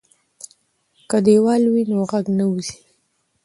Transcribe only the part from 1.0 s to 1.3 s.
که